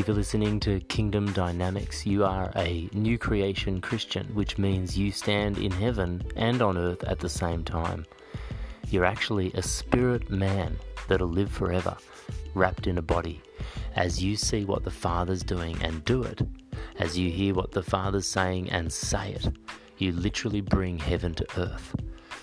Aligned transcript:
Thank 0.00 0.08
you 0.08 0.14
for 0.14 0.18
listening 0.18 0.60
to 0.60 0.80
Kingdom 0.80 1.30
Dynamics. 1.34 2.06
You 2.06 2.24
are 2.24 2.50
a 2.56 2.88
new 2.94 3.18
creation 3.18 3.82
Christian, 3.82 4.26
which 4.32 4.56
means 4.56 4.96
you 4.96 5.12
stand 5.12 5.58
in 5.58 5.70
heaven 5.70 6.22
and 6.36 6.62
on 6.62 6.78
earth 6.78 7.04
at 7.04 7.18
the 7.18 7.28
same 7.28 7.64
time. 7.64 8.06
You're 8.88 9.04
actually 9.04 9.52
a 9.52 9.60
spirit 9.60 10.30
man 10.30 10.78
that'll 11.06 11.28
live 11.28 11.52
forever, 11.52 11.98
wrapped 12.54 12.86
in 12.86 12.96
a 12.96 13.02
body. 13.02 13.42
As 13.94 14.24
you 14.24 14.36
see 14.36 14.64
what 14.64 14.84
the 14.84 14.90
Father's 14.90 15.42
doing 15.42 15.76
and 15.82 16.02
do 16.06 16.22
it, 16.22 16.40
as 16.98 17.18
you 17.18 17.30
hear 17.30 17.52
what 17.52 17.72
the 17.72 17.82
Father's 17.82 18.26
saying 18.26 18.70
and 18.70 18.90
say 18.90 19.32
it, 19.32 19.48
you 19.98 20.12
literally 20.12 20.62
bring 20.62 20.98
heaven 20.98 21.34
to 21.34 21.46
earth. 21.58 21.94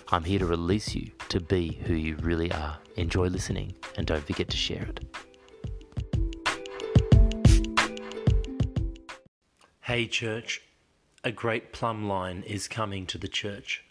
I'm 0.10 0.24
here 0.24 0.38
to 0.38 0.46
release 0.46 0.94
you 0.94 1.10
to 1.30 1.40
be 1.40 1.80
who 1.86 1.96
you 1.96 2.18
really 2.18 2.52
are. 2.52 2.78
Enjoy 2.98 3.26
listening 3.26 3.74
and 3.98 4.06
don't 4.06 4.24
forget 4.24 4.48
to 4.50 4.58
share 4.58 4.84
it. 4.84 5.27
Hey, 9.88 10.06
church, 10.06 10.64
a 11.24 11.32
great 11.32 11.72
plumb 11.72 12.10
line 12.10 12.44
is 12.46 12.68
coming 12.68 13.06
to 13.06 13.18
the 13.18 13.30
church. 13.30 13.86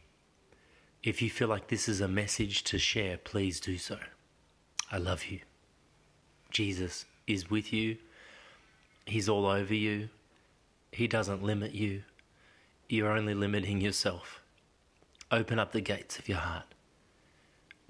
If 1.02 1.22
you 1.22 1.30
feel 1.30 1.48
like 1.48 1.69
this 1.69 1.89
is 1.89 2.02
a 2.02 2.06
message 2.06 2.64
to 2.64 2.78
share, 2.78 3.16
please 3.16 3.61
do 3.61 3.78
so. 3.78 3.97
I 4.92 4.98
love 4.98 5.24
you. 5.24 5.41
Jesus 6.50 7.06
is 7.27 7.48
with 7.48 7.72
you, 7.72 7.97
He's 9.06 9.27
all 9.27 9.47
over 9.47 9.72
you, 9.72 10.11
He 10.92 11.08
doesn't 11.08 11.42
limit 11.42 11.72
you. 11.72 12.02
You're 12.91 13.12
only 13.12 13.33
limiting 13.33 13.80
yourself. 13.80 14.42
Open 15.30 15.58
up 15.58 15.72
the 15.72 15.80
gates 15.80 16.18
of 16.18 16.29
your 16.29 16.40
heart. 16.40 16.74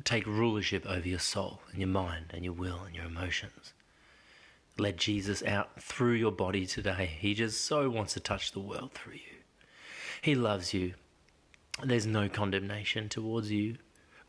Take 0.04 0.28
rulership 0.28 0.86
over 0.86 1.08
your 1.08 1.18
soul 1.18 1.58
and 1.72 1.80
your 1.80 1.88
mind 1.88 2.26
and 2.30 2.44
your 2.44 2.54
will 2.54 2.84
and 2.84 2.94
your 2.94 3.06
emotions. 3.06 3.72
Let 4.78 4.98
Jesus 4.98 5.42
out 5.42 5.80
through 5.80 6.14
your 6.14 6.32
body 6.32 6.66
today. 6.66 7.10
He 7.18 7.32
just 7.32 7.64
so 7.64 7.88
wants 7.88 8.12
to 8.12 8.20
touch 8.20 8.52
the 8.52 8.60
world 8.60 8.92
through 8.92 9.14
you. 9.14 9.40
He 10.20 10.34
loves 10.34 10.74
you. 10.74 10.94
There's 11.82 12.06
no 12.06 12.28
condemnation 12.28 13.08
towards 13.08 13.50
you. 13.50 13.76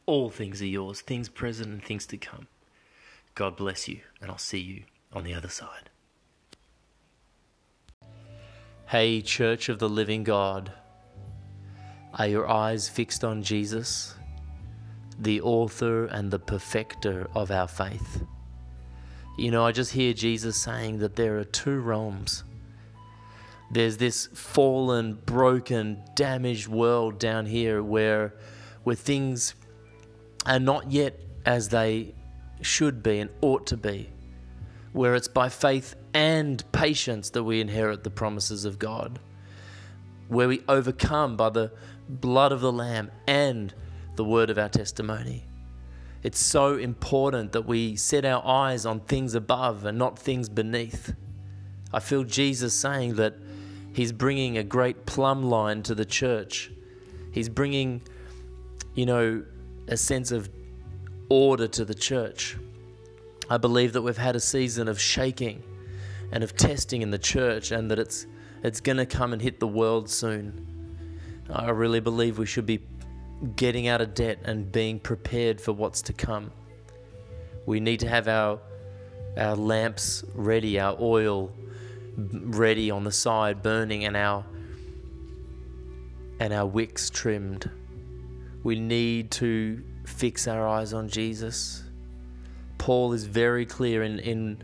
All 0.05 0.29
things 0.29 0.61
are 0.61 0.67
yours, 0.67 1.01
things 1.01 1.27
present 1.27 1.69
and 1.69 1.83
things 1.83 2.05
to 2.07 2.17
come. 2.17 2.47
God 3.35 3.57
bless 3.57 3.89
you, 3.89 3.99
and 4.21 4.31
I'll 4.31 4.37
see 4.37 4.59
you 4.59 4.83
on 5.11 5.25
the 5.25 5.33
other 5.33 5.49
side. 5.49 5.89
Hey, 8.87 9.21
Church 9.21 9.67
of 9.67 9.79
the 9.79 9.89
Living 9.89 10.23
God. 10.23 10.71
Are 12.13 12.27
your 12.27 12.49
eyes 12.49 12.87
fixed 12.87 13.25
on 13.25 13.43
Jesus, 13.43 14.15
the 15.19 15.41
author 15.41 16.05
and 16.05 16.31
the 16.31 16.39
perfecter 16.39 17.27
of 17.35 17.51
our 17.51 17.67
faith? 17.67 18.23
You 19.37 19.51
know, 19.51 19.63
I 19.63 19.71
just 19.71 19.93
hear 19.93 20.13
Jesus 20.13 20.57
saying 20.57 20.97
that 20.99 21.15
there 21.15 21.37
are 21.37 21.43
two 21.43 21.79
realms. 21.79 22.43
There's 23.69 23.97
this 23.97 24.27
fallen, 24.33 25.13
broken, 25.13 26.01
damaged 26.15 26.67
world 26.67 27.19
down 27.19 27.45
here 27.45 27.83
where, 27.83 28.33
where 28.83 28.95
things 28.95 29.53
are 30.47 30.59
not 30.59 30.91
yet 30.91 31.19
as 31.45 31.69
they 31.69 32.15
should 32.61 33.03
be 33.03 33.19
and 33.19 33.29
ought 33.41 33.67
to 33.67 33.77
be, 33.77 34.09
where 34.91 35.13
it's 35.13 35.27
by 35.27 35.49
faith 35.49 35.95
and 36.15 36.63
patience 36.71 37.29
that 37.31 37.43
we 37.43 37.61
inherit 37.61 38.03
the 38.03 38.09
promises 38.09 38.65
of 38.65 38.79
God, 38.79 39.19
where 40.29 40.47
we 40.47 40.63
overcome 40.67 41.37
by 41.37 41.51
the 41.51 41.71
blood 42.09 42.51
of 42.51 42.61
the 42.61 42.71
Lamb 42.71 43.11
and 43.27 43.71
the 44.15 44.23
word 44.23 44.49
of 44.49 44.57
our 44.57 44.69
testimony. 44.69 45.45
It's 46.27 46.41
so 46.41 46.75
important 46.75 47.53
that 47.53 47.61
we 47.61 47.95
set 47.95 48.25
our 48.25 48.45
eyes 48.45 48.85
on 48.85 48.99
things 48.99 49.33
above 49.33 49.85
and 49.85 49.97
not 49.97 50.19
things 50.19 50.49
beneath. 50.49 51.15
I 51.93 52.01
feel 52.01 52.25
Jesus 52.25 52.73
saying 52.73 53.15
that 53.15 53.35
He's 53.93 54.11
bringing 54.11 54.57
a 54.57 54.63
great 54.65 55.05
plumb 55.05 55.43
line 55.43 55.83
to 55.83 55.95
the 55.95 56.03
church. 56.03 56.69
He's 57.31 57.47
bringing, 57.47 58.01
you 58.93 59.05
know, 59.05 59.45
a 59.87 59.95
sense 59.95 60.33
of 60.33 60.49
order 61.29 61.65
to 61.65 61.85
the 61.85 61.95
church. 61.95 62.57
I 63.49 63.55
believe 63.55 63.93
that 63.93 64.01
we've 64.01 64.17
had 64.17 64.35
a 64.35 64.41
season 64.41 64.89
of 64.89 64.99
shaking 64.99 65.63
and 66.33 66.43
of 66.43 66.57
testing 66.57 67.03
in 67.03 67.09
the 67.09 67.17
church 67.17 67.71
and 67.71 67.89
that 67.89 67.99
it's 67.99 68.27
it's 68.63 68.81
going 68.81 68.97
to 68.97 69.05
come 69.05 69.31
and 69.31 69.41
hit 69.41 69.61
the 69.61 69.67
world 69.67 70.09
soon. 70.09 70.67
I 71.49 71.69
really 71.69 72.01
believe 72.01 72.37
we 72.37 72.45
should 72.45 72.65
be 72.65 72.79
getting 73.55 73.87
out 73.87 74.01
of 74.01 74.13
debt 74.13 74.39
and 74.43 74.71
being 74.71 74.99
prepared 74.99 75.61
for 75.61 75.73
what's 75.73 76.01
to 76.03 76.13
come. 76.13 76.51
We 77.65 77.79
need 77.79 77.99
to 78.01 78.09
have 78.09 78.27
our 78.27 78.59
our 79.37 79.55
lamps 79.55 80.23
ready, 80.33 80.79
our 80.79 80.97
oil 80.99 81.51
ready 82.17 82.89
on 82.89 83.03
the 83.03 83.11
side 83.11 83.61
burning 83.61 84.03
and 84.05 84.17
our 84.17 84.43
and 86.39 86.53
our 86.53 86.65
wicks 86.65 87.09
trimmed. 87.09 87.69
We 88.63 88.79
need 88.79 89.31
to 89.31 89.83
fix 90.05 90.47
our 90.47 90.67
eyes 90.67 90.93
on 90.93 91.09
Jesus. 91.09 91.83
Paul 92.77 93.13
is 93.13 93.25
very 93.25 93.65
clear 93.65 94.03
in, 94.03 94.19
in 94.19 94.63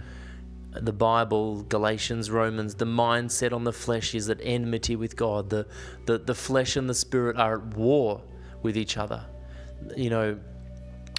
the 0.72 0.94
Bible, 0.94 1.63
Galatians, 1.63 2.31
Romans, 2.31 2.75
the 2.75 2.85
mindset 2.85 3.53
on 3.53 3.63
the 3.63 3.73
flesh 3.73 4.16
is 4.16 4.29
at 4.29 4.40
enmity 4.41 4.95
with 4.95 5.16
God. 5.16 5.50
The, 5.50 5.67
the, 6.05 6.17
the 6.17 6.35
flesh 6.35 6.75
and 6.75 6.90
the 6.90 6.94
spirit 6.94 7.38
are 7.38 7.59
at 7.59 7.75
war 7.75 8.22
with 8.63 8.78
each 8.78 8.97
other. 8.97 9.24
You 9.96 10.09
know, 10.09 10.40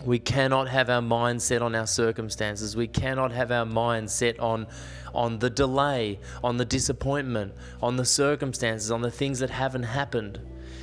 we 0.05 0.19
cannot 0.19 0.69
have 0.69 0.91
our 0.91 1.03
mind 1.03 1.41
set 1.41 1.63
on 1.63 1.75
our 1.75 1.87
circumstances. 1.87 2.77
We 2.77 2.89
cannot 2.89 3.33
have 3.33 3.53
our 3.53 3.65
mind 3.65 4.11
set 4.11 4.41
on, 4.41 4.67
on 5.15 5.39
the 5.39 5.51
delay, 5.51 6.19
on 6.43 6.57
the 6.57 6.65
disappointment, 6.65 7.55
on 7.83 7.97
the 7.97 8.05
circumstances, 8.05 8.91
on 8.91 9.03
the 9.03 9.11
things 9.11 9.39
that 9.39 9.51
haven't 9.51 9.85
happened. 9.85 10.41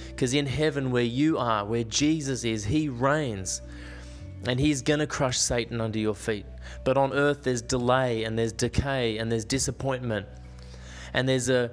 Because 0.07 0.33
in 0.33 0.45
heaven, 0.45 0.91
where 0.91 1.03
you 1.03 1.37
are, 1.37 1.65
where 1.65 1.83
Jesus 1.83 2.43
is, 2.43 2.65
He 2.65 2.87
reigns 2.87 3.61
and 4.47 4.59
He's 4.59 4.81
going 4.81 4.99
to 4.99 5.07
crush 5.07 5.37
Satan 5.37 5.81
under 5.81 5.99
your 5.99 6.15
feet. 6.15 6.45
But 6.83 6.97
on 6.97 7.13
earth, 7.13 7.43
there's 7.43 7.61
delay 7.61 8.23
and 8.23 8.37
there's 8.37 8.53
decay 8.53 9.17
and 9.17 9.31
there's 9.31 9.45
disappointment 9.45 10.27
and 11.13 11.27
there's 11.27 11.49
a, 11.49 11.71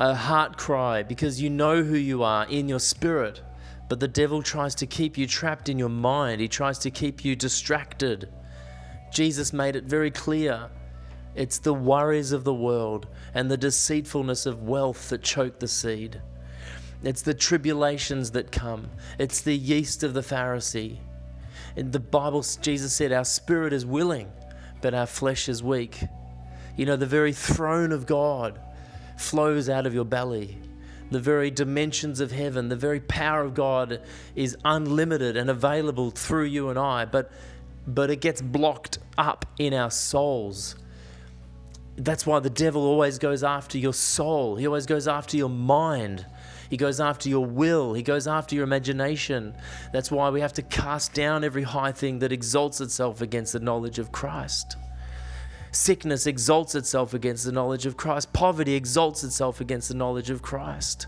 a 0.00 0.14
heart 0.14 0.56
cry 0.56 1.02
because 1.02 1.40
you 1.40 1.50
know 1.50 1.82
who 1.82 1.96
you 1.96 2.22
are 2.22 2.46
in 2.46 2.68
your 2.68 2.80
spirit. 2.80 3.40
But 3.88 4.00
the 4.00 4.08
devil 4.08 4.42
tries 4.42 4.74
to 4.76 4.86
keep 4.86 5.16
you 5.16 5.26
trapped 5.26 5.68
in 5.68 5.78
your 5.78 5.88
mind, 5.88 6.40
he 6.40 6.48
tries 6.48 6.78
to 6.80 6.90
keep 6.90 7.24
you 7.24 7.36
distracted. 7.36 8.28
Jesus 9.12 9.52
made 9.52 9.76
it 9.76 9.84
very 9.84 10.10
clear. 10.10 10.68
It's 11.34 11.58
the 11.58 11.74
worries 11.74 12.32
of 12.32 12.44
the 12.44 12.54
world 12.54 13.06
and 13.34 13.50
the 13.50 13.56
deceitfulness 13.56 14.46
of 14.46 14.62
wealth 14.62 15.10
that 15.10 15.22
choke 15.22 15.58
the 15.58 15.68
seed. 15.68 16.20
It's 17.02 17.22
the 17.22 17.34
tribulations 17.34 18.30
that 18.32 18.50
come. 18.50 18.88
It's 19.18 19.42
the 19.42 19.56
yeast 19.56 20.02
of 20.02 20.14
the 20.14 20.22
Pharisee. 20.22 20.98
In 21.76 21.90
the 21.90 22.00
Bible, 22.00 22.44
Jesus 22.62 22.94
said, 22.94 23.12
Our 23.12 23.24
spirit 23.24 23.72
is 23.74 23.84
willing, 23.84 24.32
but 24.80 24.94
our 24.94 25.06
flesh 25.06 25.48
is 25.48 25.62
weak. 25.62 26.02
You 26.76 26.86
know, 26.86 26.96
the 26.96 27.06
very 27.06 27.34
throne 27.34 27.92
of 27.92 28.06
God 28.06 28.58
flows 29.18 29.68
out 29.68 29.86
of 29.86 29.94
your 29.94 30.04
belly. 30.04 30.58
The 31.10 31.20
very 31.20 31.50
dimensions 31.50 32.20
of 32.20 32.32
heaven, 32.32 32.68
the 32.68 32.76
very 32.76 33.00
power 33.00 33.42
of 33.42 33.54
God 33.54 34.00
is 34.34 34.56
unlimited 34.64 35.36
and 35.36 35.48
available 35.48 36.10
through 36.10 36.44
you 36.44 36.68
and 36.68 36.78
I, 36.78 37.04
but, 37.04 37.30
but 37.86 38.10
it 38.10 38.20
gets 38.20 38.42
blocked 38.42 38.98
up 39.16 39.46
in 39.58 39.72
our 39.72 39.90
souls. 39.90 40.74
That's 41.96 42.26
why 42.26 42.40
the 42.40 42.50
devil 42.50 42.82
always 42.82 43.18
goes 43.18 43.44
after 43.44 43.78
your 43.78 43.94
soul, 43.94 44.56
he 44.56 44.66
always 44.66 44.86
goes 44.86 45.06
after 45.08 45.36
your 45.36 45.48
mind. 45.48 46.26
He 46.68 46.76
goes 46.76 47.00
after 47.00 47.28
your 47.28 47.46
will. 47.46 47.94
He 47.94 48.02
goes 48.02 48.26
after 48.26 48.56
your 48.56 48.64
imagination. 48.64 49.54
That's 49.92 50.10
why 50.10 50.30
we 50.30 50.40
have 50.40 50.52
to 50.54 50.62
cast 50.62 51.14
down 51.14 51.44
every 51.44 51.62
high 51.62 51.92
thing 51.92 52.18
that 52.20 52.32
exalts 52.32 52.80
itself 52.80 53.20
against 53.20 53.52
the 53.52 53.60
knowledge 53.60 53.98
of 53.98 54.12
Christ. 54.12 54.76
Sickness 55.76 56.26
exalts 56.26 56.74
itself 56.74 57.12
against 57.12 57.44
the 57.44 57.52
knowledge 57.52 57.84
of 57.84 57.98
Christ. 57.98 58.32
Poverty 58.32 58.74
exalts 58.74 59.22
itself 59.22 59.60
against 59.60 59.88
the 59.88 59.94
knowledge 59.94 60.30
of 60.30 60.40
Christ. 60.40 61.06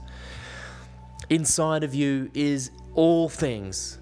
Inside 1.30 1.82
of 1.82 1.94
you 1.94 2.30
is 2.34 2.70
all 2.94 3.30
things. 3.30 3.98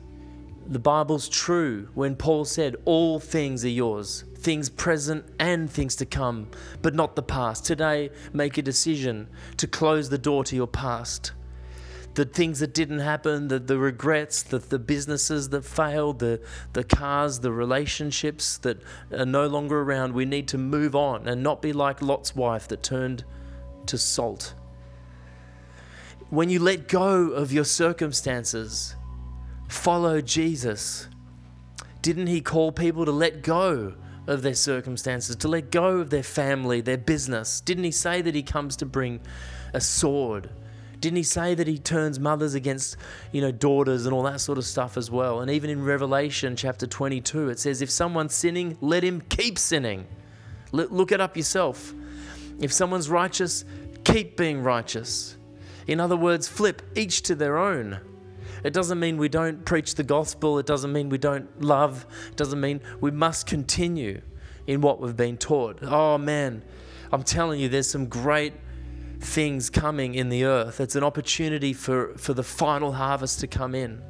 The 0.67 0.81
Bible's 0.81 1.29
true 1.29 1.89
when 1.95 2.17
Paul 2.17 2.45
said, 2.45 2.75
All 2.85 3.21
things 3.21 3.65
are 3.65 3.69
yours, 3.69 4.25
things 4.39 4.69
present 4.69 5.25
and 5.39 5.71
things 5.71 5.95
to 5.97 6.05
come, 6.05 6.49
but 6.83 6.97
not 6.97 7.15
the 7.15 7.23
past. 7.23 7.65
Today, 7.65 8.11
make 8.33 8.59
a 8.59 8.63
decision 8.63 9.29
to 9.59 9.69
close 9.69 10.09
the 10.09 10.19
door 10.19 10.43
to 10.43 10.57
your 10.57 10.67
past 10.67 11.31
the 12.17 12.25
things 12.25 12.61
that 12.61 12.73
didn't 12.73 13.01
happen, 13.01 13.49
the, 13.49 13.59
the 13.59 13.79
regrets, 13.79 14.43
the, 14.43 14.59
the 14.59 14.79
businesses 14.79 15.51
that 15.51 15.65
failed, 15.65 16.19
the, 16.19 16.41
the 16.73 16.83
cars, 16.83 17.41
the 17.41 17.53
relationships 17.53 18.57
that 18.59 18.83
are 19.13 19.27
no 19.27 19.47
longer 19.47 19.83
around. 19.83 20.15
We 20.15 20.25
need 20.25 20.49
to 20.49 20.59
move 20.59 20.97
on 20.97 21.29
and 21.29 21.43
not 21.43 21.61
be 21.61 21.75
like 21.75 22.01
Lot's 22.01 22.35
wife 22.35 22.69
that 22.69 22.83
turned 22.83 23.25
to 23.85 23.99
salt. 23.99 24.55
When 26.31 26.49
you 26.49 26.59
let 26.59 26.89
go 26.89 27.29
of 27.29 27.53
your 27.53 27.65
circumstances, 27.65 28.97
follow 29.69 30.23
Jesus. 30.23 31.09
Didn't 32.01 32.29
he 32.29 32.41
call 32.41 32.73
people 32.73 33.05
to 33.05 33.13
let 33.13 33.43
go 33.43 33.95
of 34.27 34.41
their 34.41 34.55
circumstances, 34.55 35.37
to 35.37 35.49
let 35.49 35.71
go 35.71 35.99
of 35.99 36.11
their 36.11 36.23
family, 36.23 36.81
their 36.81 36.99
business. 36.99 37.61
Didn't 37.61 37.85
he 37.85 37.93
say 37.93 38.23
that 38.23 38.35
he 38.35 38.43
comes 38.43 38.75
to 38.77 38.87
bring 38.87 39.21
a 39.73 39.81
sword? 39.81 40.51
Didn't 41.00 41.16
he 41.16 41.22
say 41.22 41.54
that 41.54 41.66
he 41.66 41.78
turns 41.78 42.19
mothers 42.19 42.54
against, 42.54 42.96
you 43.32 43.40
know, 43.40 43.52
daughters 43.52 44.06
and 44.06 44.14
all 44.14 44.22
that 44.22 44.40
sort 44.40 44.58
of 44.58 44.64
stuff 44.64 44.96
as 44.96 45.10
well? 45.10 45.40
And 45.40 45.50
even 45.50 45.70
in 45.70 45.84
Revelation 45.84 46.56
chapter 46.56 46.87
22, 46.87 47.50
it 47.50 47.58
says, 47.58 47.82
if 47.82 47.90
someone's 47.90 48.34
sinning, 48.34 48.78
let 48.81 49.04
him 49.04 49.20
keep 49.28 49.58
sinning. 49.58 50.06
Look 50.72 51.12
it 51.12 51.20
up 51.20 51.37
yourself. 51.37 51.94
If 52.60 52.72
someone's 52.72 53.10
righteous, 53.10 53.64
keep 54.04 54.37
being 54.37 54.62
righteous. 54.62 55.37
In 55.87 56.00
other 56.00 56.16
words, 56.16 56.48
flip 56.48 56.82
each 56.94 57.22
to 57.22 57.34
their 57.34 57.58
own. 57.58 58.00
It 58.64 58.72
doesn't 58.72 58.98
mean 58.98 59.19
we 59.19 59.28
don't 59.28 59.64
preach 59.64 59.94
the 59.94 60.02
gospel. 60.02 60.58
It 60.58 60.66
doesn't 60.66 60.93
mean 60.93 61.08
we 61.08 61.19
don't 61.19 61.62
love. 61.62 62.04
It 62.31 62.37
doesn't 62.37 62.60
mean 62.60 62.81
we 63.00 63.10
must 63.10 63.46
continue 63.46 64.22
in 64.66 64.81
what 64.81 65.00
we've 65.00 65.16
been 65.16 65.37
taught. 65.37 65.78
Oh 65.82 66.19
man, 66.19 66.62
I'm 67.12 67.22
telling 67.22 67.60
you, 67.60 67.69
there's 67.69 67.88
some 67.88 68.06
great 68.06 68.54
things 69.21 69.71
coming 69.71 70.15
in 70.15 70.29
the 70.29 70.45
earth. 70.45 70.81
It's 70.81 70.97
an 70.97 71.05
opportunity 71.05 71.73
for, 71.73 72.15
for 72.17 72.35
the 72.35 72.43
final 72.43 72.93
harvest 72.93 73.41
to 73.41 73.47
come 73.47 73.75
in. 73.75 74.03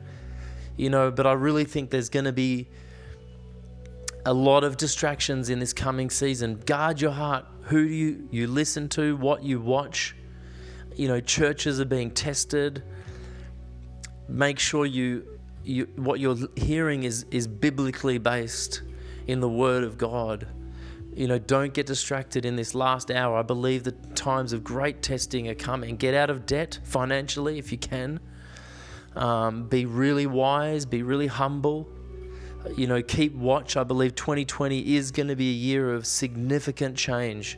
You 0.77 0.91
know, 0.91 1.11
but 1.11 1.27
I 1.27 1.33
really 1.33 1.65
think 1.65 1.91
there's 1.91 2.09
going 2.09 2.25
to 2.25 2.33
be 2.33 2.69
a 4.25 4.33
lot 4.33 4.65
of 4.65 4.77
distractions 4.77 5.49
in 5.49 5.59
this 5.59 5.73
coming 5.73 6.11
season. 6.11 6.61
Guard 6.67 7.01
your 7.01 7.13
heart. 7.13 7.47
Who 7.63 7.87
do 7.87 7.95
you, 7.95 8.29
you 8.31 8.47
listen 8.47 8.89
to, 8.91 9.17
what 9.17 9.43
you 9.43 9.61
watch. 9.61 10.15
You 10.97 11.09
know, 11.09 11.21
churches 11.21 11.81
are 11.81 11.87
being 11.87 12.11
tested. 12.11 12.83
Make 14.29 14.59
sure 14.59 14.87
you, 14.87 15.27
you 15.65 15.89
what 15.97 16.21
you're 16.21 16.37
hearing 16.57 17.05
is, 17.05 17.27
is 17.31 17.47
biblically 17.47 18.19
based 18.19 18.83
in 19.27 19.41
the 19.41 19.49
Word 19.49 19.85
of 19.85 19.99
God 19.99 20.47
you 21.17 21.27
know, 21.27 21.39
don't 21.39 21.73
get 21.73 21.87
distracted 21.87 22.45
in 22.45 22.57
this 22.57 22.75
last 22.75 23.11
hour. 23.11 23.39
I 23.39 23.43
believe 23.43 23.85
the 23.85 23.95
times 24.27 24.53
of 24.53 24.65
great 24.65 25.03
testing 25.03 25.49
are 25.49 25.55
coming. 25.55 25.95
Get 25.95 26.13
out 26.13 26.31
of 26.31 26.47
debt 26.47 26.81
financially 26.83 27.61
if 27.61 27.71
you 27.71 27.79
can. 27.79 28.19
Um, 29.15 29.69
be 29.69 29.87
really 29.87 30.27
wise, 30.27 30.85
be 30.85 31.05
really 31.05 31.29
humble. 31.29 31.89
You 32.77 32.89
know, 32.89 33.01
keep 33.03 33.37
watch. 33.37 33.77
I 33.77 33.85
believe 33.85 34.17
2020 34.17 34.97
is 34.97 35.13
going 35.13 35.29
to 35.29 35.37
be 35.37 35.51
a 35.51 35.55
year 35.55 35.95
of 35.95 36.09
significant 36.09 36.97
change. 36.97 37.57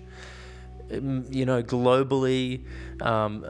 Um, 0.92 1.24
you 1.30 1.46
know, 1.46 1.62
globally, 1.62 2.66
um, 3.00 3.46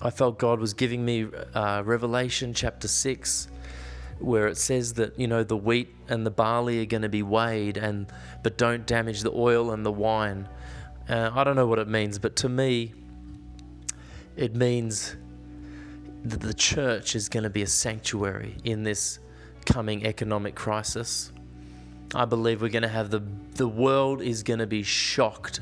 I 0.00 0.10
felt 0.10 0.38
God 0.38 0.60
was 0.60 0.74
giving 0.74 1.04
me 1.04 1.26
uh, 1.52 1.82
Revelation 1.84 2.54
chapter 2.54 2.86
6 2.86 3.48
where 4.20 4.46
it 4.46 4.56
says 4.56 4.94
that 4.94 5.18
you 5.18 5.28
know 5.28 5.44
the 5.44 5.56
wheat 5.56 5.94
and 6.08 6.26
the 6.26 6.30
barley 6.30 6.82
are 6.82 6.86
going 6.86 7.02
to 7.02 7.08
be 7.08 7.22
weighed 7.22 7.76
and 7.76 8.12
but 8.42 8.58
don't 8.58 8.84
damage 8.84 9.20
the 9.20 9.30
oil 9.30 9.70
and 9.70 9.86
the 9.86 9.92
wine 9.92 10.48
uh, 11.08 11.30
i 11.34 11.44
don't 11.44 11.56
know 11.56 11.66
what 11.66 11.78
it 11.78 11.88
means 11.88 12.18
but 12.18 12.36
to 12.36 12.48
me 12.48 12.92
it 14.36 14.54
means 14.54 15.16
that 16.24 16.40
the 16.40 16.54
church 16.54 17.14
is 17.14 17.28
going 17.28 17.44
to 17.44 17.50
be 17.50 17.62
a 17.62 17.66
sanctuary 17.66 18.56
in 18.64 18.82
this 18.82 19.18
coming 19.66 20.06
economic 20.06 20.54
crisis 20.54 21.32
i 22.14 22.24
believe 22.24 22.62
we're 22.62 22.68
going 22.68 22.82
to 22.82 22.88
have 22.88 23.10
the 23.10 23.22
the 23.54 23.68
world 23.68 24.22
is 24.22 24.42
going 24.42 24.58
to 24.58 24.66
be 24.66 24.82
shocked 24.82 25.60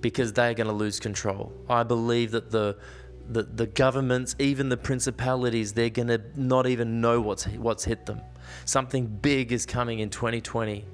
because 0.00 0.32
they're 0.32 0.54
going 0.54 0.66
to 0.66 0.72
lose 0.72 1.00
control 1.00 1.52
i 1.68 1.82
believe 1.82 2.30
that 2.30 2.50
the 2.50 2.76
the, 3.28 3.42
the 3.42 3.66
governments, 3.66 4.34
even 4.38 4.68
the 4.68 4.76
principalities, 4.76 5.74
they're 5.74 5.90
going 5.90 6.08
to 6.08 6.22
not 6.34 6.66
even 6.66 7.00
know 7.00 7.20
what's, 7.20 7.46
what's 7.46 7.84
hit 7.84 8.06
them. 8.06 8.20
Something 8.64 9.06
big 9.06 9.52
is 9.52 9.66
coming 9.66 9.98
in 9.98 10.08
2020. 10.08 10.84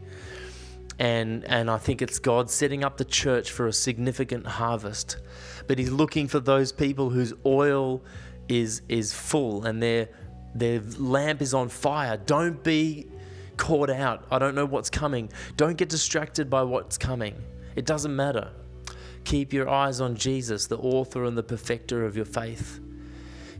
And, 0.99 1.45
and 1.45 1.71
I 1.71 1.79
think 1.79 2.03
it's 2.03 2.19
God 2.19 2.51
setting 2.51 2.85
up 2.85 2.97
the 2.97 3.05
church 3.05 3.51
for 3.51 3.67
a 3.67 3.73
significant 3.73 4.47
harvest. 4.47 5.19
But 5.67 5.79
He's 5.79 5.91
looking 5.91 6.29
for 6.29 6.41
those 6.41 6.73
people 6.73 7.11
whose 7.11 7.33
oil 7.45 8.03
is, 8.49 8.83
is 8.89 9.13
full 9.13 9.65
and 9.65 9.83
their, 9.83 10.09
their 10.55 10.81
lamp 10.99 11.43
is 11.43 11.55
on 11.55 11.69
fire. 11.69 12.17
Don't 12.17 12.63
be 12.63 13.09
caught 13.57 13.91
out. 13.91 14.25
I 14.31 14.39
don't 14.39 14.55
know 14.55 14.67
what's 14.67 14.91
coming. 14.91 15.31
Don't 15.57 15.77
get 15.77 15.89
distracted 15.89 16.51
by 16.51 16.63
what's 16.63 16.99
coming. 16.99 17.35
It 17.77 17.87
doesn't 17.87 18.15
matter. 18.15 18.51
Keep 19.25 19.53
your 19.53 19.69
eyes 19.69 20.01
on 20.01 20.17
Jesus, 20.17 20.67
the 20.67 20.77
author 20.79 21.25
and 21.25 21.37
the 21.37 21.43
perfecter 21.43 22.05
of 22.05 22.15
your 22.15 22.27
faith. 22.27 22.81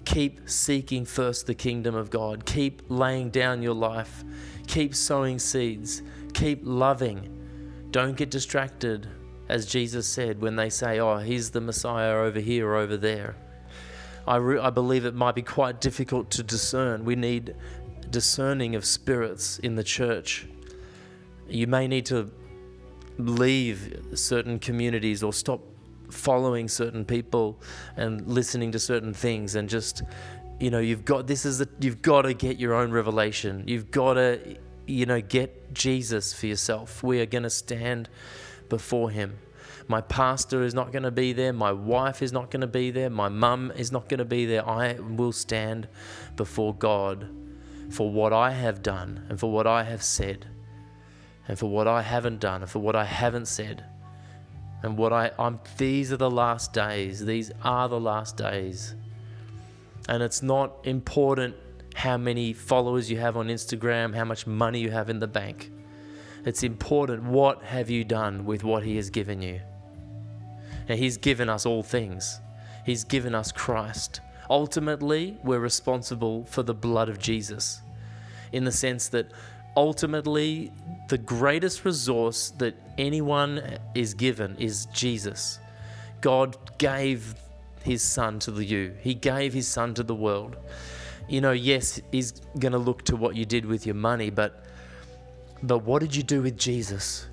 Keep 0.05 0.49
seeking 0.49 1.07
first 1.07 1.47
the 1.47 1.55
kingdom 1.55 1.95
of 1.95 2.11
God. 2.11 2.45
Keep 2.45 2.83
laying 2.89 3.31
down 3.31 3.63
your 3.63 3.75
life. 3.75 4.23
Keep 4.67 4.95
sowing 4.95 5.39
seeds. 5.39 6.03
Keep 6.35 6.61
loving. 6.65 7.31
Don't 7.91 8.17
get 8.17 8.31
distracted, 8.31 9.09
as 9.49 9.67
Jesus 9.67 10.07
said, 10.07 10.41
when 10.41 10.57
they 10.57 10.69
say, 10.69 11.01
Oh, 11.01 11.19
he's 11.19 11.51
the 11.51 11.61
Messiah 11.61 12.17
over 12.17 12.41
here 12.41 12.69
or 12.69 12.77
over 12.77 12.97
there. 12.97 13.37
I, 14.27 14.37
re- 14.37 14.59
I 14.59 14.71
believe 14.71 15.05
it 15.05 15.15
might 15.15 15.35
be 15.35 15.43
quite 15.43 15.81
difficult 15.81 16.31
to 16.33 16.43
discern. 16.43 17.05
We 17.05 17.15
need 17.15 17.55
discerning 18.11 18.75
of 18.75 18.85
spirits 18.85 19.59
in 19.59 19.75
the 19.75 19.85
church. 19.85 20.47
You 21.49 21.67
may 21.67 21.87
need 21.87 22.07
to 22.07 22.31
leave 23.19 24.05
certain 24.15 24.59
communities 24.59 25.23
or 25.23 25.33
stop 25.33 25.61
following 26.11 26.69
certain 26.69 27.05
people 27.05 27.61
and 27.97 28.27
listening 28.27 28.73
to 28.73 28.79
certain 28.79 29.13
things 29.13 29.55
and 29.55 29.69
just 29.69 30.03
you 30.61 30.71
know 30.71 30.79
you've 30.79 31.05
got 31.05 31.27
this 31.27 31.45
is 31.45 31.61
a, 31.61 31.69
you've 31.81 32.03
got 32.03 32.23
to 32.23 32.35
get 32.35 32.59
your 32.59 32.75
own 32.75 32.91
revelation 32.91 33.65
you've 33.67 33.91
got 33.91 34.15
to 34.15 34.57
you 34.87 35.07
know 35.07 35.21
get 35.21 35.75
Jesus 35.75 36.33
for 36.33 36.47
yourself 36.47 37.03
we 37.03 37.21
are 37.21 37.27
going 37.27 37.43
to 37.43 37.51
stand 37.51 38.09
before 38.69 39.11
him 39.11 39.39
my 39.87 40.01
pastor 40.01 40.63
is 40.63 40.75
not 40.75 40.93
going 40.93 41.03
to 41.03 41.11
be 41.11 41.33
there 41.33 41.53
my 41.53 41.73
wife 41.73 42.23
is 42.23 42.33
not 42.33 42.51
going 42.51 42.61
to 42.61 42.67
be 42.67 42.91
there 42.91 43.11
my 43.11 43.29
mum 43.29 43.73
is 43.77 43.93
not 43.93 44.09
going 44.09 44.19
to 44.19 44.25
be 44.25 44.47
there 44.47 44.67
I 44.69 44.95
will 44.95 45.33
stand 45.33 45.89
before 46.37 46.75
God 46.75 47.29
for 47.91 48.11
what 48.11 48.33
I 48.33 48.51
have 48.51 48.83
done 48.83 49.27
and 49.29 49.39
for 49.39 49.51
what 49.51 49.67
I 49.67 49.85
have 49.85 50.03
said 50.03 50.47
and 51.49 51.59
for 51.59 51.67
what 51.67 51.87
I 51.87 52.03
haven't 52.03 52.41
done 52.41 52.63
and 52.63 52.71
for 52.71 52.79
what 52.79 52.97
I 52.97 53.05
haven't 53.05 53.47
said. 53.47 53.85
And 54.83 54.99
what 54.99 55.13
I, 55.13 55.31
I'm, 55.39 55.61
these 55.79 56.13
are 56.13 56.17
the 56.17 56.31
last 56.31 56.73
days. 56.73 57.25
These 57.25 57.53
are 57.63 57.89
the 57.89 58.01
last 58.01 58.37
days. 58.37 58.95
And 60.09 60.23
it's 60.23 60.43
not 60.43 60.77
important 60.85 61.57
how 61.95 62.17
many 62.17 62.53
followers 62.53 63.11
you 63.11 63.19
have 63.19 63.37
on 63.37 63.49
Instagram, 63.49 64.15
how 64.15 64.25
much 64.25 64.47
money 64.47 64.81
you 64.81 64.91
have 64.91 65.09
in 65.09 65.21
the 65.21 65.27
bank. 65.27 65.71
It's 66.45 66.63
important 66.63 67.25
what 67.25 67.63
have 67.63 67.89
you 67.89 68.05
done 68.05 68.45
with 68.45 68.63
what 68.65 68.83
He 68.83 68.97
has 68.97 69.09
given 69.11 69.41
you. 69.41 69.61
And 70.89 70.99
He's 70.99 71.17
given 71.17 71.49
us 71.49 71.65
all 71.65 71.83
things, 71.83 72.41
He's 72.85 73.05
given 73.05 73.35
us 73.35 73.51
Christ. 73.51 74.21
Ultimately, 74.51 75.39
we're 75.43 75.61
responsible 75.61 76.45
for 76.45 76.63
the 76.63 76.75
blood 76.75 77.09
of 77.09 77.19
Jesus 77.19 77.81
in 78.53 78.65
the 78.65 78.73
sense 78.73 79.09
that 79.09 79.31
ultimately 79.77 80.71
the 81.09 81.19
greatest 81.19 81.85
resource 81.85 82.51
that 82.59 82.75
anyone 82.99 83.79
is 83.95 84.15
given 84.15 84.57
is 84.59 84.87
Jesus. 84.87 85.59
God 86.21 86.57
gave 86.79 87.35
his 87.83 88.03
son 88.03 88.39
to 88.41 88.51
the 88.51 88.65
you. 88.65 88.95
He 89.01 89.15
gave 89.15 89.53
his 89.53 89.69
son 89.69 89.95
to 89.95 90.03
the 90.03 90.15
world. 90.15 90.57
You 91.29 91.41
know, 91.41 91.53
yes, 91.53 92.01
he's 92.13 92.33
going 92.59 92.73
to 92.73 92.79
look 92.79 93.05
to 93.05 93.17
what 93.17 93.35
you 93.37 93.45
did 93.45 93.65
with 93.65 93.87
your 93.87 93.95
money, 93.95 94.31
but 94.31 94.65
but 95.63 95.79
what 95.79 96.01
did 96.01 96.15
you 96.15 96.23
do 96.23 96.43
with 96.43 96.59
Jesus? 96.59 97.27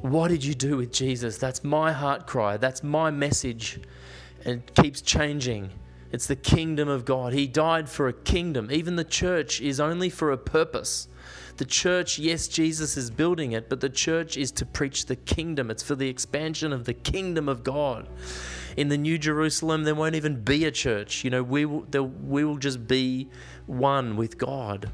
What 0.00 0.28
did 0.28 0.44
you 0.44 0.54
do 0.54 0.76
with 0.76 0.92
Jesus? 0.92 1.38
That's 1.38 1.64
my 1.64 1.90
heart 1.90 2.26
cry. 2.26 2.56
That's 2.56 2.84
my 2.84 3.10
message. 3.10 3.80
And 4.44 4.62
it 4.62 4.74
keeps 4.74 5.00
changing. 5.00 5.70
It's 6.12 6.28
the 6.28 6.36
kingdom 6.36 6.88
of 6.88 7.04
God. 7.04 7.32
He 7.32 7.48
died 7.48 7.88
for 7.88 8.06
a 8.06 8.12
kingdom. 8.12 8.68
Even 8.70 8.94
the 8.94 9.02
church 9.02 9.60
is 9.60 9.80
only 9.80 10.08
for 10.08 10.30
a 10.30 10.38
purpose. 10.38 11.08
The 11.56 11.64
church, 11.64 12.18
yes, 12.18 12.46
Jesus 12.46 12.96
is 12.96 13.10
building 13.10 13.52
it, 13.52 13.68
but 13.68 13.80
the 13.80 13.88
church 13.88 14.36
is 14.36 14.52
to 14.52 14.66
preach 14.66 15.06
the 15.06 15.16
kingdom. 15.16 15.70
It's 15.70 15.82
for 15.82 15.96
the 15.96 16.08
expansion 16.08 16.72
of 16.72 16.84
the 16.84 16.94
kingdom 16.94 17.48
of 17.48 17.64
God. 17.64 18.06
In 18.76 18.88
the 18.88 18.98
New 18.98 19.18
Jerusalem, 19.18 19.84
there 19.84 19.94
won't 19.94 20.14
even 20.14 20.42
be 20.42 20.64
a 20.64 20.70
church. 20.70 21.24
You 21.24 21.30
know, 21.30 21.42
we 21.42 21.64
will, 21.64 21.82
there, 21.82 22.02
we 22.02 22.44
will 22.44 22.58
just 22.58 22.86
be 22.86 23.28
one 23.66 24.16
with 24.16 24.38
God. 24.38 24.90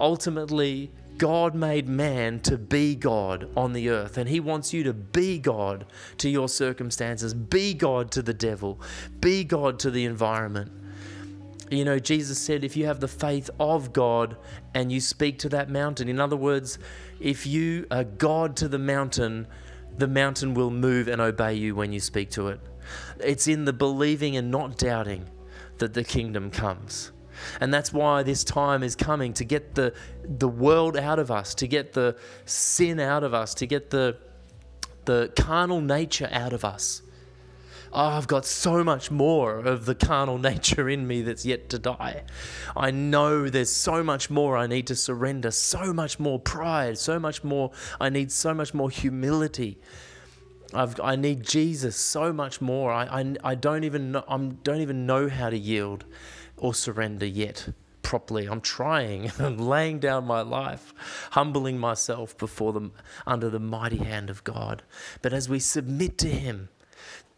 Ultimately, 0.00 0.92
God 1.18 1.54
made 1.54 1.88
man 1.88 2.38
to 2.40 2.56
be 2.56 2.94
God 2.94 3.50
on 3.56 3.72
the 3.72 3.88
earth, 3.90 4.16
and 4.16 4.28
He 4.28 4.38
wants 4.38 4.72
you 4.72 4.84
to 4.84 4.92
be 4.92 5.38
God 5.38 5.84
to 6.18 6.28
your 6.28 6.48
circumstances, 6.48 7.34
be 7.34 7.74
God 7.74 8.12
to 8.12 8.22
the 8.22 8.32
devil, 8.32 8.80
be 9.20 9.42
God 9.42 9.80
to 9.80 9.90
the 9.90 10.04
environment. 10.04 10.70
You 11.70 11.84
know, 11.84 11.98
Jesus 11.98 12.38
said, 12.38 12.64
if 12.64 12.76
you 12.76 12.86
have 12.86 13.00
the 13.00 13.08
faith 13.08 13.50
of 13.60 13.92
God 13.92 14.36
and 14.74 14.90
you 14.90 15.00
speak 15.00 15.38
to 15.40 15.48
that 15.50 15.68
mountain, 15.68 16.08
in 16.08 16.18
other 16.18 16.36
words, 16.36 16.78
if 17.20 17.46
you 17.46 17.86
are 17.90 18.04
God 18.04 18.56
to 18.56 18.68
the 18.68 18.78
mountain, 18.78 19.46
the 19.98 20.08
mountain 20.08 20.54
will 20.54 20.70
move 20.70 21.08
and 21.08 21.20
obey 21.20 21.54
you 21.54 21.74
when 21.74 21.92
you 21.92 22.00
speak 22.00 22.30
to 22.30 22.48
it. 22.48 22.60
It's 23.20 23.46
in 23.48 23.64
the 23.64 23.72
believing 23.72 24.36
and 24.36 24.50
not 24.50 24.76
doubting 24.76 25.26
that 25.78 25.94
the 25.94 26.04
kingdom 26.04 26.50
comes. 26.50 27.12
And 27.60 27.72
that's 27.72 27.92
why 27.92 28.22
this 28.22 28.44
time 28.44 28.82
is 28.82 28.96
coming 28.96 29.32
to 29.34 29.44
get 29.44 29.74
the 29.74 29.94
the 30.24 30.48
world 30.48 30.96
out 30.96 31.18
of 31.18 31.30
us, 31.30 31.54
to 31.56 31.68
get 31.68 31.92
the 31.92 32.16
sin 32.44 32.98
out 32.98 33.22
of 33.22 33.32
us, 33.34 33.54
to 33.54 33.66
get 33.66 33.90
the 33.90 34.16
the 35.04 35.32
carnal 35.36 35.80
nature 35.80 36.28
out 36.32 36.52
of 36.52 36.64
us. 36.64 37.02
Oh, 37.90 38.04
I've 38.04 38.28
got 38.28 38.44
so 38.44 38.84
much 38.84 39.10
more 39.10 39.58
of 39.60 39.86
the 39.86 39.94
carnal 39.94 40.38
nature 40.50 40.88
in 40.88 41.06
me 41.06 41.22
that's 41.22 41.46
yet 41.46 41.70
to 41.70 41.78
die. 41.78 42.24
I 42.76 42.90
know 42.90 43.48
there's 43.48 43.72
so 43.72 44.02
much 44.04 44.28
more 44.28 44.56
I 44.56 44.66
need 44.66 44.86
to 44.88 44.96
surrender, 44.96 45.50
so 45.50 45.92
much 45.92 46.20
more 46.20 46.38
pride, 46.38 46.98
so 46.98 47.18
much 47.18 47.42
more. 47.42 47.70
I 48.00 48.10
need 48.10 48.30
so 48.30 48.52
much 48.52 48.74
more 48.74 48.90
humility. 48.90 49.78
I've, 50.74 51.00
I 51.00 51.16
need 51.16 51.44
Jesus 51.44 51.96
so 51.96 52.32
much 52.32 52.60
more. 52.60 52.92
I, 52.92 53.04
I, 53.04 53.34
I 53.42 53.54
don't 53.54 53.84
even 53.84 54.12
know, 54.12 54.24
I'm, 54.28 54.56
don't 54.56 54.80
even 54.80 55.06
know 55.06 55.28
how 55.28 55.50
to 55.50 55.58
yield 55.58 56.04
or 56.56 56.74
surrender 56.74 57.26
yet 57.26 57.70
properly. 58.02 58.46
I'm 58.46 58.60
trying. 58.60 59.30
I'm 59.38 59.58
laying 59.58 59.98
down 59.98 60.24
my 60.26 60.40
life, 60.40 60.94
humbling 61.32 61.78
myself 61.78 62.36
before 62.36 62.72
them 62.72 62.92
under 63.26 63.50
the 63.50 63.60
mighty 63.60 63.98
hand 63.98 64.30
of 64.30 64.44
God. 64.44 64.82
But 65.22 65.32
as 65.32 65.48
we 65.48 65.58
submit 65.58 66.18
to 66.18 66.28
Him, 66.28 66.68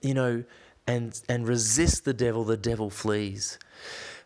you 0.00 0.14
know, 0.14 0.44
and 0.86 1.20
and 1.28 1.46
resist 1.46 2.04
the 2.04 2.14
devil, 2.14 2.44
the 2.44 2.56
devil 2.56 2.90
flees. 2.90 3.58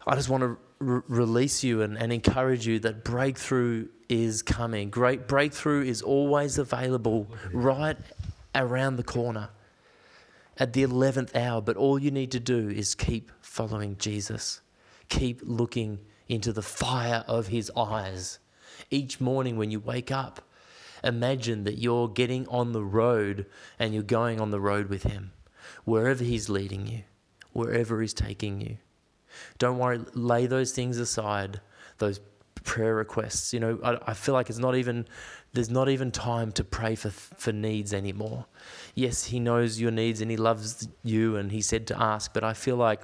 I 0.06 0.14
just 0.14 0.28
want 0.28 0.42
to 0.42 0.58
re- 0.78 1.02
release 1.08 1.64
you 1.64 1.82
and, 1.82 1.96
and 1.96 2.12
encourage 2.12 2.66
you 2.66 2.78
that 2.80 3.04
breakthrough 3.04 3.88
is 4.08 4.42
coming. 4.42 4.90
Great 4.90 5.26
breakthrough 5.26 5.82
is 5.82 6.02
always 6.02 6.58
available 6.58 7.26
right 7.52 7.96
around 8.54 8.96
the 8.96 9.02
corner 9.02 9.50
at 10.58 10.72
the 10.72 10.82
11th 10.82 11.34
hour. 11.34 11.60
But 11.60 11.76
all 11.76 11.98
you 11.98 12.10
need 12.10 12.30
to 12.32 12.40
do 12.40 12.68
is 12.68 12.94
keep 12.94 13.30
following 13.40 13.96
Jesus, 13.96 14.60
keep 15.08 15.40
looking 15.42 16.00
into 16.28 16.52
the 16.52 16.62
fire 16.62 17.24
of 17.26 17.48
his 17.48 17.70
eyes. 17.76 18.38
Each 18.90 19.20
morning 19.20 19.56
when 19.56 19.70
you 19.70 19.80
wake 19.80 20.10
up, 20.10 20.40
imagine 21.02 21.64
that 21.64 21.78
you're 21.78 22.08
getting 22.08 22.46
on 22.48 22.72
the 22.72 22.84
road 22.84 23.46
and 23.78 23.94
you're 23.94 24.02
going 24.02 24.40
on 24.40 24.50
the 24.50 24.60
road 24.60 24.88
with 24.88 25.04
him, 25.04 25.32
wherever 25.84 26.24
he's 26.24 26.48
leading 26.48 26.86
you, 26.86 27.02
wherever 27.52 28.00
he's 28.00 28.14
taking 28.14 28.60
you. 28.60 28.78
Don't 29.58 29.78
worry, 29.78 30.00
lay 30.14 30.46
those 30.46 30.72
things 30.72 30.98
aside, 30.98 31.60
those 31.98 32.20
prayer 32.64 32.94
requests. 32.94 33.52
You 33.52 33.60
know, 33.60 33.78
I, 33.84 33.98
I, 34.10 34.14
feel 34.14 34.34
like 34.34 34.50
it's 34.50 34.58
not 34.58 34.74
even 34.74 35.06
there's 35.52 35.70
not 35.70 35.88
even 35.88 36.10
time 36.10 36.50
to 36.52 36.64
pray 36.64 36.94
for 36.94 37.10
for 37.10 37.52
needs 37.52 37.94
anymore. 37.94 38.46
Yes, 38.94 39.24
he 39.26 39.38
knows 39.38 39.80
your 39.80 39.90
needs 39.90 40.20
and 40.20 40.30
he 40.30 40.36
loves 40.36 40.88
you 41.02 41.36
and 41.36 41.52
he 41.52 41.60
said 41.60 41.86
to 41.88 42.02
ask, 42.02 42.32
but 42.32 42.42
I 42.42 42.54
feel 42.54 42.76
like 42.76 43.02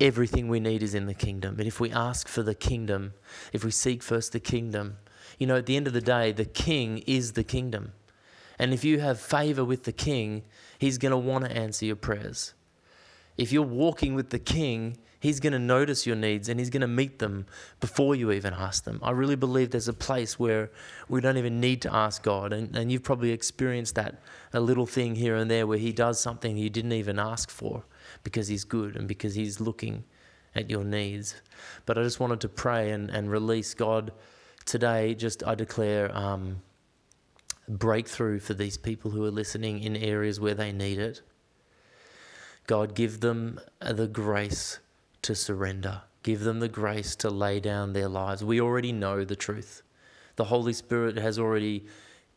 everything 0.00 0.48
we 0.48 0.60
need 0.60 0.82
is 0.82 0.94
in 0.94 1.06
the 1.06 1.14
kingdom. 1.14 1.56
And 1.58 1.66
if 1.66 1.80
we 1.80 1.90
ask 1.90 2.28
for 2.28 2.42
the 2.42 2.54
kingdom, 2.54 3.14
if 3.52 3.64
we 3.64 3.70
seek 3.70 4.02
first 4.02 4.32
the 4.32 4.40
kingdom, 4.40 4.98
you 5.38 5.46
know, 5.46 5.56
at 5.56 5.66
the 5.66 5.76
end 5.76 5.86
of 5.86 5.92
the 5.92 6.00
day, 6.00 6.32
the 6.32 6.44
king 6.44 6.98
is 7.06 7.32
the 7.32 7.44
kingdom. 7.44 7.92
And 8.58 8.74
if 8.74 8.84
you 8.84 9.00
have 9.00 9.20
favor 9.20 9.64
with 9.64 9.84
the 9.84 9.92
king, 9.92 10.42
he's 10.78 10.98
going 10.98 11.12
to 11.12 11.18
want 11.18 11.44
to 11.44 11.52
answer 11.52 11.86
your 11.86 11.96
prayers. 11.96 12.54
If 13.38 13.52
you're 13.52 13.62
walking 13.62 14.14
with 14.14 14.30
the 14.30 14.38
king, 14.38 14.98
He's 15.20 15.40
going 15.40 15.52
to 15.52 15.58
notice 15.58 16.06
your 16.06 16.14
needs 16.14 16.48
and 16.48 16.60
He's 16.60 16.70
going 16.70 16.82
to 16.82 16.88
meet 16.88 17.18
them 17.18 17.46
before 17.80 18.14
you 18.14 18.30
even 18.30 18.52
ask 18.52 18.84
them. 18.84 19.00
I 19.02 19.10
really 19.10 19.34
believe 19.34 19.70
there's 19.70 19.88
a 19.88 19.92
place 19.92 20.38
where 20.38 20.70
we 21.08 21.20
don't 21.20 21.36
even 21.38 21.60
need 21.60 21.82
to 21.82 21.94
ask 21.94 22.22
God. 22.22 22.52
And, 22.52 22.76
and 22.76 22.92
you've 22.92 23.02
probably 23.02 23.30
experienced 23.30 23.96
that 23.96 24.20
a 24.52 24.60
little 24.60 24.86
thing 24.86 25.16
here 25.16 25.34
and 25.34 25.50
there 25.50 25.66
where 25.66 25.78
He 25.78 25.92
does 25.92 26.20
something 26.20 26.56
you 26.56 26.70
didn't 26.70 26.92
even 26.92 27.18
ask 27.18 27.50
for 27.50 27.84
because 28.22 28.48
He's 28.48 28.64
good 28.64 28.96
and 28.96 29.08
because 29.08 29.34
He's 29.34 29.60
looking 29.60 30.04
at 30.54 30.70
your 30.70 30.84
needs. 30.84 31.34
But 31.86 31.98
I 31.98 32.02
just 32.02 32.20
wanted 32.20 32.40
to 32.40 32.48
pray 32.48 32.90
and, 32.90 33.10
and 33.10 33.30
release 33.30 33.74
God 33.74 34.12
today. 34.64 35.14
Just 35.14 35.44
I 35.44 35.54
declare 35.54 36.16
um, 36.16 36.62
breakthrough 37.68 38.38
for 38.38 38.54
these 38.54 38.76
people 38.76 39.10
who 39.10 39.24
are 39.24 39.30
listening 39.30 39.82
in 39.82 39.96
areas 39.96 40.38
where 40.40 40.54
they 40.54 40.72
need 40.72 40.98
it. 40.98 41.22
God, 42.68 42.94
give 42.94 43.20
them 43.20 43.58
the 43.80 44.06
grace 44.06 44.78
to 45.22 45.34
surrender. 45.34 46.02
Give 46.22 46.40
them 46.40 46.60
the 46.60 46.68
grace 46.68 47.16
to 47.16 47.30
lay 47.30 47.60
down 47.60 47.94
their 47.94 48.08
lives. 48.08 48.44
We 48.44 48.60
already 48.60 48.92
know 48.92 49.24
the 49.24 49.36
truth. 49.36 49.82
The 50.36 50.44
Holy 50.44 50.74
Spirit 50.74 51.16
has 51.16 51.38
already 51.38 51.86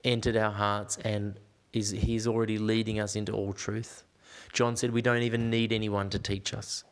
entered 0.06 0.38
our 0.38 0.52
hearts 0.52 0.98
and 1.04 1.38
is 1.74 1.90
he's 1.92 2.28
already 2.28 2.58
leading 2.58 2.98
us 2.98 3.18
into 3.18 3.34
all 3.34 3.52
truth. 3.52 4.06
John 4.54 4.78
said 4.78 4.92
we 4.92 5.02
don't 5.02 5.22
even 5.22 5.50
need 5.50 5.74
anyone 5.74 6.10
to 6.12 6.18
teach 6.18 6.54
us. 6.54 6.86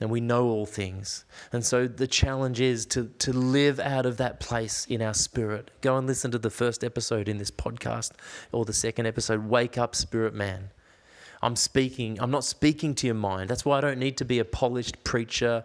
And 0.00 0.10
we 0.10 0.22
know 0.22 0.46
all 0.48 0.64
things. 0.64 1.26
And 1.52 1.62
so 1.64 1.86
the 1.86 2.06
challenge 2.06 2.58
is 2.58 2.86
to, 2.86 3.10
to 3.18 3.34
live 3.34 3.78
out 3.80 4.06
of 4.06 4.16
that 4.16 4.40
place 4.40 4.86
in 4.86 5.02
our 5.02 5.14
spirit. 5.14 5.70
Go 5.82 5.98
and 5.98 6.06
listen 6.06 6.30
to 6.30 6.38
the 6.38 6.50
first 6.50 6.82
episode 6.82 7.28
in 7.28 7.36
this 7.36 7.50
podcast 7.50 8.12
or 8.50 8.64
the 8.64 8.72
second 8.72 9.04
episode, 9.04 9.46
Wake 9.46 9.76
Up 9.76 9.94
Spirit 9.94 10.32
Man. 10.32 10.70
I'm 11.42 11.56
speaking, 11.56 12.20
I'm 12.20 12.30
not 12.30 12.44
speaking 12.44 12.94
to 12.96 13.06
your 13.06 13.16
mind. 13.16 13.50
That's 13.50 13.64
why 13.64 13.78
I 13.78 13.80
don't 13.80 13.98
need 13.98 14.16
to 14.18 14.24
be 14.24 14.38
a 14.38 14.44
polished 14.44 15.02
preacher, 15.02 15.64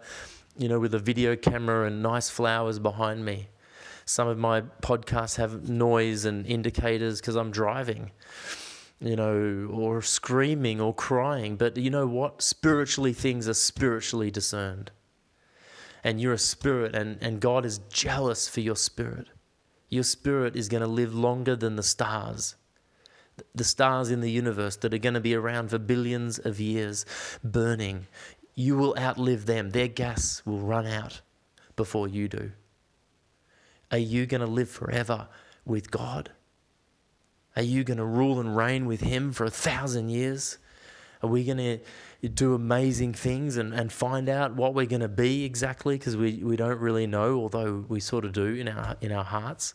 you 0.57 0.67
know, 0.67 0.79
with 0.79 0.96
a 0.96 1.00
video 1.00 1.36
camera 1.36 1.86
and 1.86 2.01
nice 2.01 2.29
flowers 2.29 2.79
behind 2.79 3.24
me. 3.24 3.50
Some 4.03 4.27
of 4.27 4.39
my 4.39 4.62
podcasts 4.81 5.36
have 5.36 5.69
noise 5.69 6.25
and 6.25 6.48
indicators 6.48 7.22
because 7.22 7.36
I'm 7.36 7.51
driving, 7.51 8.12
you 9.00 9.15
know, 9.15 9.69
or 9.72 10.01
screaming 10.01 10.81
or 10.81 10.96
crying. 10.96 11.57
But 11.57 11.77
you 11.77 11.91
know 11.91 12.07
what? 12.07 12.41
Spiritually, 12.41 13.13
things 13.13 13.48
are 13.48 13.53
spiritually 13.53 14.31
discerned. 14.31 14.91
And 16.03 16.19
you're 16.22 16.34
a 16.34 16.39
spirit, 16.39 16.96
and, 16.96 17.17
and 17.22 17.39
God 17.39 17.65
is 17.65 17.79
jealous 17.89 18.48
for 18.48 18.62
your 18.62 18.77
spirit. 18.77 19.27
Your 19.89 20.03
spirit 20.03 20.55
is 20.55 20.69
going 20.69 20.81
to 20.81 20.88
live 20.88 21.13
longer 21.13 21.55
than 21.55 21.75
the 21.75 21.84
stars 21.84 22.55
the 23.53 23.63
stars 23.63 24.12
in 24.12 24.22
the 24.22 24.32
universe 24.32 24.75
that 24.77 24.94
are 24.94 25.00
going 25.00 25.13
to 25.13 25.20
be 25.20 25.36
around 25.36 25.70
for 25.70 25.77
billions 25.77 26.39
of 26.39 26.60
years 26.60 27.06
burning, 27.44 28.08
you 28.56 28.77
will 28.77 28.96
outlive 28.98 29.46
them. 29.46 29.72
Their 29.72 29.88
gas 29.88 30.41
will 30.46 30.60
run 30.60 30.88
out 30.88 31.22
before 31.75 32.08
you 32.08 32.27
do. 32.27 32.51
Are 33.91 33.98
you 33.98 34.25
going 34.25 34.41
to 34.41 34.48
live 34.48 34.70
forever 34.70 35.27
with 35.65 35.91
God? 35.91 36.32
Are 37.56 37.63
you 37.63 37.84
going 37.84 37.98
to 37.98 38.06
rule 38.06 38.39
and 38.39 38.56
reign 38.56 38.86
with 38.86 39.01
Him 39.01 39.32
for 39.32 39.46
a 39.46 39.50
thousand 39.50 40.10
years? 40.10 40.58
Are 41.24 41.29
we 41.29 41.44
going 41.44 41.58
to 41.58 42.29
do 42.29 42.53
amazing 42.53 43.13
things 43.13 43.58
and, 43.58 43.74
and 43.74 43.91
find 43.91 44.29
out 44.29 44.56
what 44.56 44.75
we're 44.75 44.86
going 44.86 45.01
to 45.01 45.08
be 45.08 45.44
exactly? 45.44 45.98
Because 45.98 46.15
we, 46.15 46.44
we 46.44 46.56
don't 46.56 46.79
really 46.79 47.08
know, 47.08 47.38
although 47.38 47.86
we 47.88 48.00
sort 48.00 48.25
of 48.25 48.34
do 48.34 48.46
in 48.46 48.67
our, 48.67 48.96
in 49.01 49.12
our 49.12 49.24
hearts. 49.24 49.74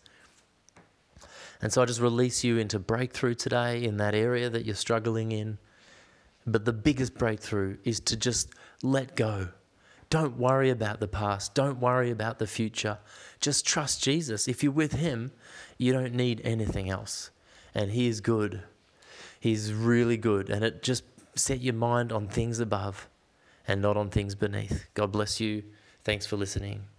And 1.62 1.73
so 1.73 1.81
I 1.81 1.85
just 1.85 2.00
release 2.00 2.42
you 2.42 2.59
into 2.59 2.81
breakthrough 2.81 3.35
today 3.35 3.85
in 3.85 3.97
that 3.99 4.14
area 4.14 4.50
that 4.50 4.66
you're 4.66 4.75
struggling 4.75 5.31
in. 5.31 5.59
But 6.45 6.64
the 6.64 6.73
biggest 6.73 7.14
breakthrough 7.14 7.78
is 7.85 8.00
to 8.00 8.16
just 8.16 8.52
let 8.83 9.14
go. 9.14 9.49
Don't 10.11 10.37
worry 10.37 10.71
about 10.71 11.00
the 11.00 11.09
past. 11.09 11.54
Don't 11.54 11.81
worry 11.81 12.11
about 12.11 12.38
the 12.38 12.49
future. 12.49 12.99
Just 13.40 13.64
trust 13.64 14.02
Jesus. 14.02 14.49
If 14.49 14.62
you're 14.62 14.73
with 14.73 14.92
Him, 14.92 15.33
you 15.78 15.92
don't 15.92 16.14
need 16.14 16.40
anything 16.45 16.90
else. 16.90 17.31
And 17.75 17.92
He 17.92 18.09
is 18.09 18.21
good. 18.21 18.62
He's 19.40 19.73
really 19.73 20.16
good. 20.16 20.50
And 20.50 20.64
it 20.64 20.83
just 20.83 21.04
set 21.35 21.61
your 21.61 21.75
mind 21.75 22.12
on 22.12 22.28
things 22.28 22.59
above 22.59 23.09
and 23.66 23.81
not 23.81 23.97
on 23.97 24.11
things 24.11 24.35
beneath. 24.35 24.87
God 24.95 25.12
bless 25.12 25.40
you. 25.40 25.62
Thanks 26.04 26.26
for 26.26 26.37
listening. 26.37 26.92